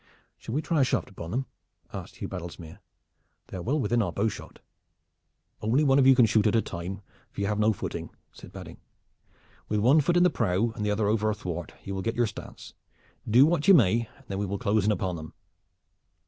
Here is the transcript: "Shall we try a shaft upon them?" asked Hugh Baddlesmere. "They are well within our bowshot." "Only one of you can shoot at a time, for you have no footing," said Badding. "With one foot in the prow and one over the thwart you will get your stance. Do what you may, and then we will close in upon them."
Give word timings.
"Shall 0.39 0.55
we 0.55 0.63
try 0.63 0.81
a 0.81 0.83
shaft 0.83 1.11
upon 1.11 1.29
them?" 1.29 1.45
asked 1.93 2.15
Hugh 2.15 2.27
Baddlesmere. 2.27 2.79
"They 3.49 3.57
are 3.57 3.61
well 3.61 3.79
within 3.79 4.01
our 4.01 4.11
bowshot." 4.11 4.57
"Only 5.61 5.83
one 5.83 5.99
of 5.99 6.07
you 6.07 6.15
can 6.15 6.25
shoot 6.25 6.47
at 6.47 6.55
a 6.55 6.61
time, 6.63 7.01
for 7.29 7.39
you 7.39 7.45
have 7.45 7.59
no 7.59 7.71
footing," 7.71 8.09
said 8.31 8.51
Badding. 8.51 8.79
"With 9.69 9.79
one 9.79 10.01
foot 10.01 10.17
in 10.17 10.23
the 10.23 10.31
prow 10.31 10.71
and 10.71 10.87
one 10.87 10.99
over 11.01 11.27
the 11.27 11.35
thwart 11.39 11.73
you 11.83 11.93
will 11.93 12.01
get 12.01 12.15
your 12.15 12.25
stance. 12.25 12.73
Do 13.29 13.45
what 13.45 13.67
you 13.67 13.75
may, 13.75 14.09
and 14.17 14.25
then 14.27 14.39
we 14.39 14.47
will 14.47 14.57
close 14.57 14.85
in 14.85 14.91
upon 14.91 15.17
them." 15.17 15.33